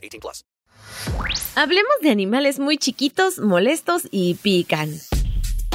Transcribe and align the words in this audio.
18 0.00 0.20
plus. 0.20 0.44
Hablemos 1.54 1.92
de 2.02 2.10
animales 2.10 2.58
muy 2.58 2.78
chiquitos, 2.78 3.38
molestos 3.38 4.08
y 4.10 4.34
pican. 4.34 4.90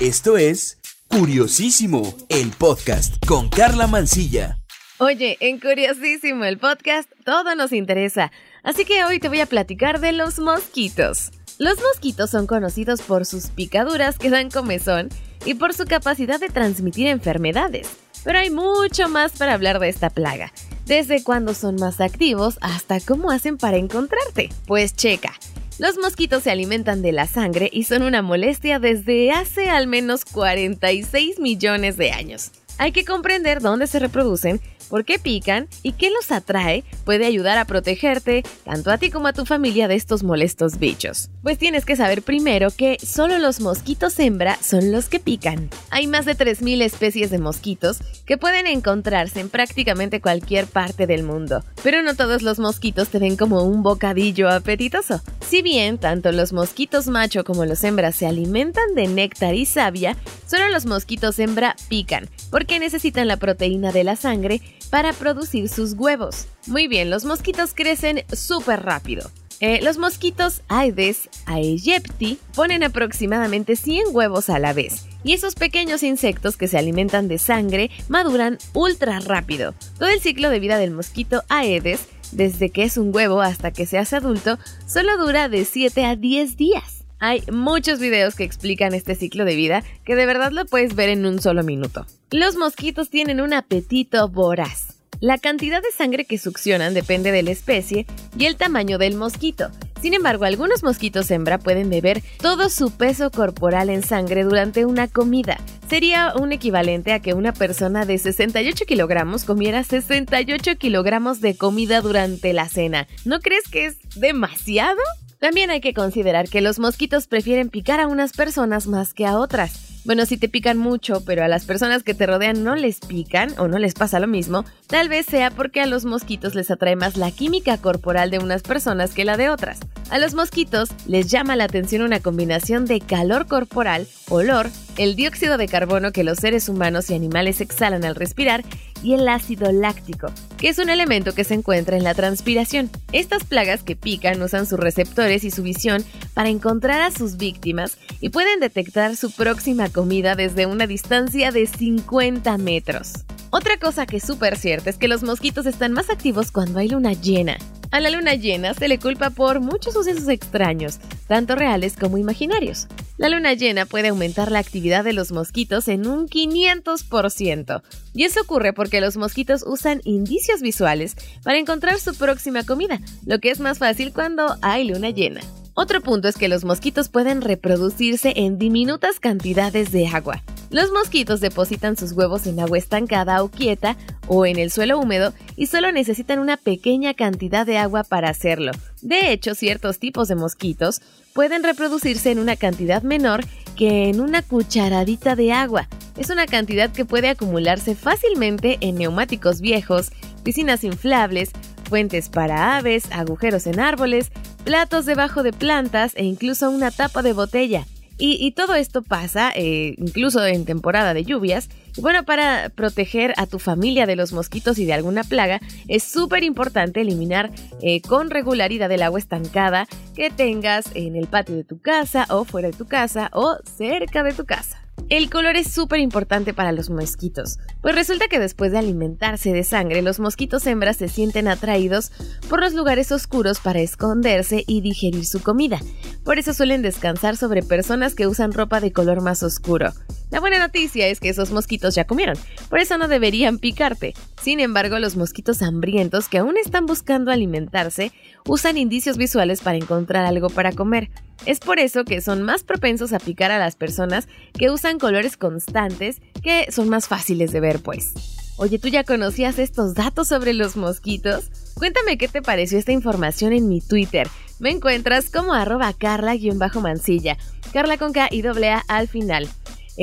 Esto 0.00 0.36
es 0.36 0.78
Curiosísimo, 1.08 2.14
el 2.28 2.50
podcast 2.50 3.14
con 3.26 3.48
Carla 3.48 3.86
Mancilla. 3.86 4.58
Oye, 4.98 5.36
en 5.40 5.58
Curiosísimo, 5.58 6.44
el 6.44 6.58
podcast, 6.58 7.10
todo 7.24 7.54
nos 7.54 7.72
interesa. 7.72 8.30
Así 8.62 8.84
que 8.84 9.04
hoy 9.04 9.18
te 9.18 9.28
voy 9.28 9.40
a 9.40 9.46
platicar 9.46 10.00
de 10.00 10.12
los 10.12 10.38
mosquitos. 10.38 11.30
Los 11.58 11.78
mosquitos 11.80 12.30
son 12.30 12.46
conocidos 12.46 13.02
por 13.02 13.26
sus 13.26 13.48
picaduras 13.48 14.18
que 14.18 14.30
dan 14.30 14.50
comezón 14.50 15.08
y 15.44 15.54
por 15.54 15.74
su 15.74 15.84
capacidad 15.84 16.38
de 16.38 16.48
transmitir 16.48 17.06
enfermedades. 17.06 17.88
Pero 18.24 18.38
hay 18.38 18.50
mucho 18.50 19.08
más 19.08 19.32
para 19.32 19.54
hablar 19.54 19.78
de 19.78 19.88
esta 19.88 20.10
plaga, 20.10 20.52
desde 20.86 21.22
cuándo 21.22 21.54
son 21.54 21.76
más 21.76 22.00
activos 22.00 22.58
hasta 22.60 23.00
cómo 23.00 23.30
hacen 23.30 23.58
para 23.58 23.76
encontrarte. 23.76 24.50
Pues 24.66 24.94
checa. 24.94 25.32
Los 25.78 25.96
mosquitos 25.96 26.42
se 26.42 26.50
alimentan 26.50 27.00
de 27.00 27.12
la 27.12 27.26
sangre 27.26 27.70
y 27.72 27.84
son 27.84 28.02
una 28.02 28.20
molestia 28.20 28.78
desde 28.78 29.30
hace 29.30 29.70
al 29.70 29.86
menos 29.86 30.24
46 30.26 31.38
millones 31.38 31.96
de 31.96 32.12
años. 32.12 32.50
Hay 32.76 32.92
que 32.92 33.04
comprender 33.04 33.60
dónde 33.60 33.86
se 33.86 33.98
reproducen 33.98 34.60
por 34.90 35.04
qué 35.04 35.18
pican 35.18 35.68
y 35.82 35.92
qué 35.92 36.10
los 36.10 36.30
atrae 36.32 36.84
puede 37.04 37.24
ayudar 37.24 37.56
a 37.56 37.64
protegerte, 37.64 38.42
tanto 38.64 38.90
a 38.90 38.98
ti 38.98 39.10
como 39.10 39.28
a 39.28 39.32
tu 39.32 39.46
familia, 39.46 39.88
de 39.88 39.94
estos 39.94 40.22
molestos 40.22 40.78
bichos. 40.78 41.30
Pues 41.42 41.56
tienes 41.56 41.84
que 41.84 41.96
saber 41.96 42.22
primero 42.22 42.70
que 42.70 42.98
solo 43.02 43.38
los 43.38 43.60
mosquitos 43.60 44.18
hembra 44.18 44.58
son 44.60 44.90
los 44.92 45.08
que 45.08 45.20
pican. 45.20 45.70
Hay 45.90 46.06
más 46.06 46.24
de 46.26 46.36
3.000 46.36 46.82
especies 46.82 47.30
de 47.30 47.38
mosquitos 47.38 48.00
que 48.26 48.36
pueden 48.36 48.66
encontrarse 48.66 49.40
en 49.40 49.48
prácticamente 49.48 50.20
cualquier 50.20 50.66
parte 50.66 51.06
del 51.06 51.22
mundo, 51.22 51.64
pero 51.82 52.02
no 52.02 52.14
todos 52.16 52.42
los 52.42 52.58
mosquitos 52.58 53.08
te 53.08 53.18
ven 53.18 53.36
como 53.36 53.62
un 53.62 53.82
bocadillo 53.82 54.50
apetitoso. 54.50 55.22
Si 55.48 55.62
bien 55.62 55.98
tanto 55.98 56.32
los 56.32 56.52
mosquitos 56.52 57.06
macho 57.06 57.44
como 57.44 57.64
los 57.64 57.82
hembras 57.84 58.16
se 58.16 58.26
alimentan 58.26 58.94
de 58.94 59.08
néctar 59.08 59.54
y 59.54 59.66
savia, 59.66 60.16
solo 60.46 60.68
los 60.68 60.86
mosquitos 60.86 61.38
hembra 61.38 61.76
pican, 61.88 62.28
porque 62.50 62.78
necesitan 62.78 63.28
la 63.28 63.36
proteína 63.36 63.92
de 63.92 64.04
la 64.04 64.16
sangre 64.16 64.60
para 64.90 65.12
producir 65.12 65.68
sus 65.68 65.94
huevos. 65.94 66.46
Muy 66.66 66.88
bien, 66.88 67.10
los 67.10 67.24
mosquitos 67.24 67.72
crecen 67.74 68.24
súper 68.32 68.82
rápido. 68.82 69.30
Eh, 69.60 69.80
los 69.82 69.98
mosquitos 69.98 70.62
Aedes 70.68 71.28
aegypti 71.44 72.38
ponen 72.54 72.82
aproximadamente 72.82 73.76
100 73.76 74.06
huevos 74.12 74.48
a 74.48 74.58
la 74.58 74.72
vez 74.72 75.04
y 75.22 75.34
esos 75.34 75.54
pequeños 75.54 76.02
insectos 76.02 76.56
que 76.56 76.66
se 76.66 76.78
alimentan 76.78 77.28
de 77.28 77.38
sangre 77.38 77.90
maduran 78.08 78.56
ultra 78.72 79.20
rápido. 79.20 79.74
Todo 79.98 80.08
el 80.08 80.20
ciclo 80.20 80.48
de 80.48 80.60
vida 80.60 80.78
del 80.78 80.92
mosquito 80.92 81.42
Aedes, 81.50 82.08
desde 82.32 82.70
que 82.70 82.84
es 82.84 82.96
un 82.96 83.14
huevo 83.14 83.42
hasta 83.42 83.70
que 83.70 83.84
se 83.84 83.98
hace 83.98 84.16
adulto, 84.16 84.58
solo 84.86 85.18
dura 85.18 85.50
de 85.50 85.66
7 85.66 86.06
a 86.06 86.16
10 86.16 86.56
días. 86.56 86.99
Hay 87.20 87.42
muchos 87.52 88.00
videos 88.00 88.34
que 88.34 88.44
explican 88.44 88.94
este 88.94 89.14
ciclo 89.14 89.44
de 89.44 89.54
vida 89.54 89.84
que 90.04 90.16
de 90.16 90.24
verdad 90.24 90.52
lo 90.52 90.64
puedes 90.64 90.94
ver 90.94 91.10
en 91.10 91.26
un 91.26 91.40
solo 91.40 91.62
minuto. 91.62 92.06
Los 92.30 92.56
mosquitos 92.56 93.10
tienen 93.10 93.42
un 93.42 93.52
apetito 93.52 94.26
voraz. 94.28 94.96
La 95.20 95.36
cantidad 95.36 95.82
de 95.82 95.92
sangre 95.92 96.24
que 96.24 96.38
succionan 96.38 96.94
depende 96.94 97.30
de 97.30 97.42
la 97.42 97.50
especie 97.50 98.06
y 98.38 98.46
el 98.46 98.56
tamaño 98.56 98.96
del 98.96 99.16
mosquito. 99.16 99.70
Sin 100.00 100.14
embargo, 100.14 100.46
algunos 100.46 100.82
mosquitos 100.82 101.30
hembra 101.30 101.58
pueden 101.58 101.90
beber 101.90 102.22
todo 102.40 102.70
su 102.70 102.90
peso 102.90 103.30
corporal 103.30 103.90
en 103.90 104.02
sangre 104.02 104.44
durante 104.44 104.86
una 104.86 105.06
comida. 105.06 105.58
Sería 105.90 106.32
un 106.34 106.52
equivalente 106.52 107.12
a 107.12 107.20
que 107.20 107.34
una 107.34 107.52
persona 107.52 108.06
de 108.06 108.16
68 108.16 108.86
kilogramos 108.86 109.44
comiera 109.44 109.84
68 109.84 110.78
kilogramos 110.78 111.42
de 111.42 111.54
comida 111.54 112.00
durante 112.00 112.54
la 112.54 112.66
cena. 112.70 113.06
¿No 113.26 113.40
crees 113.40 113.68
que 113.68 113.84
es 113.84 113.98
demasiado? 114.14 115.02
También 115.40 115.70
hay 115.70 115.80
que 115.80 115.94
considerar 115.94 116.50
que 116.50 116.60
los 116.60 116.78
mosquitos 116.78 117.26
prefieren 117.26 117.70
picar 117.70 117.98
a 117.98 118.08
unas 118.08 118.34
personas 118.34 118.86
más 118.86 119.14
que 119.14 119.24
a 119.24 119.38
otras. 119.38 120.02
Bueno, 120.04 120.26
si 120.26 120.36
te 120.36 120.50
pican 120.50 120.76
mucho, 120.76 121.24
pero 121.24 121.42
a 121.42 121.48
las 121.48 121.64
personas 121.64 122.02
que 122.02 122.12
te 122.12 122.26
rodean 122.26 122.62
no 122.62 122.76
les 122.76 123.00
pican 123.00 123.54
o 123.58 123.66
no 123.66 123.78
les 123.78 123.94
pasa 123.94 124.20
lo 124.20 124.26
mismo, 124.26 124.66
tal 124.86 125.08
vez 125.08 125.24
sea 125.24 125.50
porque 125.50 125.80
a 125.80 125.86
los 125.86 126.04
mosquitos 126.04 126.54
les 126.54 126.70
atrae 126.70 126.94
más 126.94 127.16
la 127.16 127.30
química 127.30 127.78
corporal 127.78 128.30
de 128.30 128.38
unas 128.38 128.62
personas 128.62 129.14
que 129.14 129.24
la 129.24 129.38
de 129.38 129.48
otras. 129.48 129.80
A 130.10 130.18
los 130.18 130.34
mosquitos 130.34 130.88
les 131.06 131.28
llama 131.28 131.54
la 131.54 131.64
atención 131.64 132.02
una 132.02 132.18
combinación 132.18 132.84
de 132.84 133.00
calor 133.00 133.46
corporal, 133.46 134.08
olor, 134.28 134.68
el 134.98 135.14
dióxido 135.14 135.56
de 135.56 135.68
carbono 135.68 136.10
que 136.10 136.24
los 136.24 136.38
seres 136.38 136.68
humanos 136.68 137.10
y 137.10 137.14
animales 137.14 137.60
exhalan 137.60 138.04
al 138.04 138.16
respirar 138.16 138.64
y 139.04 139.14
el 139.14 139.28
ácido 139.28 139.70
láctico, 139.70 140.26
que 140.58 140.68
es 140.68 140.78
un 140.78 140.90
elemento 140.90 141.32
que 141.32 141.44
se 141.44 141.54
encuentra 141.54 141.96
en 141.96 142.02
la 142.02 142.14
transpiración. 142.14 142.90
Estas 143.12 143.44
plagas 143.44 143.84
que 143.84 143.94
pican 143.94 144.42
usan 144.42 144.66
sus 144.66 144.80
receptores 144.80 145.44
y 145.44 145.52
su 145.52 145.62
visión 145.62 146.04
para 146.34 146.48
encontrar 146.48 147.02
a 147.02 147.12
sus 147.12 147.36
víctimas 147.36 147.96
y 148.20 148.30
pueden 148.30 148.58
detectar 148.58 149.14
su 149.14 149.30
próxima 149.30 149.90
comida 149.90 150.34
desde 150.34 150.66
una 150.66 150.88
distancia 150.88 151.52
de 151.52 151.68
50 151.68 152.58
metros. 152.58 153.12
Otra 153.50 153.78
cosa 153.78 154.06
que 154.06 154.16
es 154.16 154.24
súper 154.24 154.58
cierta 154.58 154.90
es 154.90 154.96
que 154.96 155.06
los 155.06 155.22
mosquitos 155.22 155.66
están 155.66 155.92
más 155.92 156.10
activos 156.10 156.50
cuando 156.50 156.80
hay 156.80 156.88
luna 156.88 157.12
llena. 157.12 157.58
A 157.92 157.98
la 157.98 158.10
luna 158.10 158.34
llena 158.34 158.72
se 158.72 158.86
le 158.86 159.00
culpa 159.00 159.30
por 159.30 159.58
muchos 159.58 159.94
sucesos 159.94 160.28
extraños, 160.28 161.00
tanto 161.26 161.56
reales 161.56 161.96
como 161.96 162.18
imaginarios. 162.18 162.86
La 163.18 163.28
luna 163.28 163.52
llena 163.54 163.84
puede 163.84 164.08
aumentar 164.08 164.52
la 164.52 164.60
actividad 164.60 165.02
de 165.02 165.12
los 165.12 165.32
mosquitos 165.32 165.88
en 165.88 166.06
un 166.06 166.28
500%. 166.28 167.82
Y 168.14 168.24
eso 168.24 168.42
ocurre 168.42 168.72
porque 168.72 169.00
los 169.00 169.16
mosquitos 169.16 169.64
usan 169.66 170.00
indicios 170.04 170.60
visuales 170.62 171.16
para 171.42 171.58
encontrar 171.58 171.98
su 171.98 172.14
próxima 172.14 172.62
comida, 172.62 173.00
lo 173.26 173.40
que 173.40 173.50
es 173.50 173.58
más 173.58 173.78
fácil 173.78 174.12
cuando 174.12 174.56
hay 174.62 174.84
luna 174.84 175.10
llena. 175.10 175.40
Otro 175.82 176.02
punto 176.02 176.28
es 176.28 176.36
que 176.36 176.50
los 176.50 176.66
mosquitos 176.66 177.08
pueden 177.08 177.40
reproducirse 177.40 178.34
en 178.36 178.58
diminutas 178.58 179.18
cantidades 179.18 179.90
de 179.90 180.08
agua. 180.08 180.42
Los 180.68 180.92
mosquitos 180.92 181.40
depositan 181.40 181.96
sus 181.96 182.12
huevos 182.12 182.46
en 182.46 182.60
agua 182.60 182.76
estancada 182.76 183.42
o 183.42 183.48
quieta 183.48 183.96
o 184.26 184.44
en 184.44 184.58
el 184.58 184.70
suelo 184.70 184.98
húmedo 184.98 185.32
y 185.56 185.68
solo 185.68 185.90
necesitan 185.90 186.38
una 186.38 186.58
pequeña 186.58 187.14
cantidad 187.14 187.64
de 187.64 187.78
agua 187.78 188.04
para 188.04 188.28
hacerlo. 188.28 188.72
De 189.00 189.32
hecho, 189.32 189.54
ciertos 189.54 189.98
tipos 189.98 190.28
de 190.28 190.34
mosquitos 190.34 191.00
pueden 191.32 191.62
reproducirse 191.62 192.30
en 192.30 192.40
una 192.40 192.56
cantidad 192.56 193.02
menor 193.02 193.42
que 193.74 194.10
en 194.10 194.20
una 194.20 194.42
cucharadita 194.42 195.34
de 195.34 195.52
agua. 195.52 195.88
Es 196.18 196.28
una 196.28 196.44
cantidad 196.44 196.92
que 196.92 197.06
puede 197.06 197.30
acumularse 197.30 197.94
fácilmente 197.94 198.76
en 198.82 198.96
neumáticos 198.96 199.62
viejos, 199.62 200.10
piscinas 200.44 200.84
inflables, 200.84 201.52
fuentes 201.88 202.28
para 202.28 202.76
aves, 202.76 203.04
agujeros 203.12 203.66
en 203.66 203.80
árboles, 203.80 204.30
platos 204.64 205.06
debajo 205.06 205.42
de 205.42 205.52
plantas 205.52 206.12
e 206.16 206.24
incluso 206.24 206.70
una 206.70 206.90
tapa 206.90 207.22
de 207.22 207.32
botella. 207.32 207.86
Y, 208.22 208.52
todo 208.52 208.74
esto 208.74 209.00
pasa 209.00 209.50
eh, 209.54 209.94
incluso 209.96 210.44
en 210.44 210.66
temporada 210.66 211.14
de 211.14 211.24
lluvias. 211.24 211.70
Y 211.96 212.02
bueno, 212.02 212.22
para 212.24 212.68
proteger 212.68 213.32
a 213.38 213.46
tu 213.46 213.58
familia 213.58 214.04
de 214.04 214.14
los 214.14 214.34
mosquitos 214.34 214.78
y 214.78 214.84
de 214.84 214.92
alguna 214.92 215.24
plaga, 215.24 215.58
es 215.88 216.02
súper 216.02 216.44
importante 216.44 217.00
eliminar 217.00 217.50
eh, 217.80 218.02
con 218.02 218.28
regularidad 218.28 218.92
el 218.92 219.02
agua 219.02 219.18
estancada 219.18 219.88
que 220.14 220.28
tengas 220.28 220.84
en 220.94 221.16
el 221.16 221.28
patio 221.28 221.56
de 221.56 221.64
tu 221.64 221.80
casa 221.80 222.26
o 222.28 222.44
fuera 222.44 222.68
de 222.68 222.76
tu 222.76 222.86
casa 222.86 223.30
o 223.32 223.56
cerca 223.64 224.22
de 224.22 224.34
tu 224.34 224.44
casa. 224.44 224.79
El 225.10 225.28
color 225.28 225.56
es 225.56 225.72
súper 225.72 225.98
importante 225.98 226.54
para 226.54 226.70
los 226.70 226.88
mosquitos, 226.88 227.58
pues 227.82 227.96
resulta 227.96 228.28
que 228.28 228.38
después 228.38 228.70
de 228.70 228.78
alimentarse 228.78 229.52
de 229.52 229.64
sangre, 229.64 230.02
los 230.02 230.20
mosquitos 230.20 230.64
hembras 230.68 230.98
se 230.98 231.08
sienten 231.08 231.48
atraídos 231.48 232.12
por 232.48 232.60
los 232.60 232.74
lugares 232.74 233.10
oscuros 233.10 233.58
para 233.58 233.80
esconderse 233.80 234.62
y 234.68 234.82
digerir 234.82 235.26
su 235.26 235.42
comida. 235.42 235.80
Por 236.24 236.38
eso 236.38 236.54
suelen 236.54 236.82
descansar 236.82 237.36
sobre 237.36 237.64
personas 237.64 238.14
que 238.14 238.28
usan 238.28 238.52
ropa 238.52 238.78
de 238.80 238.92
color 238.92 239.20
más 239.20 239.42
oscuro. 239.42 239.92
La 240.30 240.40
buena 240.40 240.58
noticia 240.58 241.08
es 241.08 241.18
que 241.18 241.28
esos 241.28 241.50
mosquitos 241.50 241.94
ya 241.94 242.04
comieron, 242.04 242.36
por 242.68 242.78
eso 242.78 242.96
no 242.98 243.08
deberían 243.08 243.58
picarte. 243.58 244.14
Sin 244.40 244.60
embargo, 244.60 244.98
los 244.98 245.16
mosquitos 245.16 245.60
hambrientos 245.60 246.28
que 246.28 246.38
aún 246.38 246.56
están 246.56 246.86
buscando 246.86 247.32
alimentarse 247.32 248.12
usan 248.46 248.78
indicios 248.78 249.16
visuales 249.16 249.60
para 249.60 249.76
encontrar 249.76 250.24
algo 250.24 250.48
para 250.48 250.72
comer. 250.72 251.10
Es 251.46 251.58
por 251.58 251.80
eso 251.80 252.04
que 252.04 252.20
son 252.20 252.42
más 252.42 252.62
propensos 252.62 253.12
a 253.12 253.18
picar 253.18 253.50
a 253.50 253.58
las 253.58 253.74
personas 253.74 254.28
que 254.56 254.70
usan 254.70 254.98
colores 254.98 255.36
constantes 255.36 256.20
que 256.42 256.70
son 256.70 256.88
más 256.88 257.08
fáciles 257.08 257.50
de 257.50 257.60
ver, 257.60 257.80
pues. 257.80 258.12
Oye, 258.56 258.78
¿tú 258.78 258.88
ya 258.88 259.04
conocías 259.04 259.58
estos 259.58 259.94
datos 259.94 260.28
sobre 260.28 260.52
los 260.52 260.76
mosquitos? 260.76 261.50
Cuéntame 261.74 262.18
qué 262.18 262.28
te 262.28 262.42
pareció 262.42 262.78
esta 262.78 262.92
información 262.92 263.54
en 263.54 263.68
mi 263.68 263.80
Twitter. 263.80 264.28
Me 264.58 264.70
encuentras 264.70 265.30
como 265.30 265.54
arroba 265.54 265.94
carla-mancilla. 265.94 267.38
Carla 267.72 267.96
con 267.96 268.12
K 268.12 268.28
y 268.30 268.42
doble 268.42 268.68
A 268.68 268.84
al 268.86 269.08
final. 269.08 269.48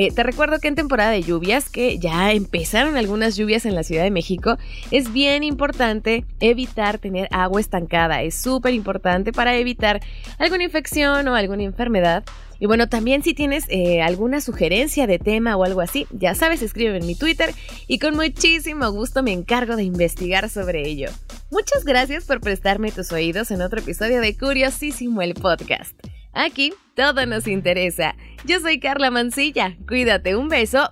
Eh, 0.00 0.12
te 0.12 0.22
recuerdo 0.22 0.60
que 0.60 0.68
en 0.68 0.76
temporada 0.76 1.10
de 1.10 1.24
lluvias, 1.24 1.70
que 1.70 1.98
ya 1.98 2.30
empezaron 2.30 2.96
algunas 2.96 3.34
lluvias 3.34 3.66
en 3.66 3.74
la 3.74 3.82
Ciudad 3.82 4.04
de 4.04 4.12
México, 4.12 4.56
es 4.92 5.12
bien 5.12 5.42
importante 5.42 6.24
evitar 6.38 6.98
tener 6.98 7.26
agua 7.32 7.60
estancada. 7.60 8.22
Es 8.22 8.36
súper 8.36 8.74
importante 8.74 9.32
para 9.32 9.56
evitar 9.56 10.00
alguna 10.38 10.62
infección 10.62 11.26
o 11.26 11.34
alguna 11.34 11.64
enfermedad. 11.64 12.22
Y 12.60 12.66
bueno, 12.66 12.88
también 12.88 13.24
si 13.24 13.34
tienes 13.34 13.64
eh, 13.70 14.00
alguna 14.00 14.40
sugerencia 14.40 15.08
de 15.08 15.18
tema 15.18 15.56
o 15.56 15.64
algo 15.64 15.80
así, 15.80 16.06
ya 16.12 16.36
sabes, 16.36 16.62
escribe 16.62 16.96
en 16.96 17.04
mi 17.04 17.16
Twitter 17.16 17.52
y 17.88 17.98
con 17.98 18.14
muchísimo 18.14 18.92
gusto 18.92 19.24
me 19.24 19.32
encargo 19.32 19.74
de 19.74 19.82
investigar 19.82 20.48
sobre 20.48 20.88
ello. 20.88 21.08
Muchas 21.50 21.84
gracias 21.84 22.24
por 22.24 22.40
prestarme 22.40 22.92
tus 22.92 23.10
oídos 23.10 23.50
en 23.50 23.62
otro 23.62 23.80
episodio 23.80 24.20
de 24.20 24.36
Curiosísimo 24.36 25.22
el 25.22 25.34
Podcast. 25.34 25.96
Aquí 26.38 26.72
todo 26.94 27.26
nos 27.26 27.48
interesa. 27.48 28.14
Yo 28.44 28.60
soy 28.60 28.78
Carla 28.78 29.10
Mancilla. 29.10 29.76
Cuídate, 29.88 30.36
un 30.36 30.48
beso. 30.48 30.88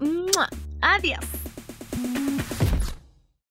Adiós. 0.80 1.20